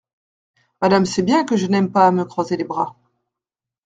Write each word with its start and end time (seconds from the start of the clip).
Madame 0.81 1.05
sait 1.05 1.21
bien 1.21 1.45
que 1.45 1.55
je 1.55 1.67
n’aime 1.67 1.91
pas 1.91 2.07
à 2.07 2.11
me 2.11 2.25
croiser 2.25 2.57
les 2.57 2.63
bras… 2.63 2.95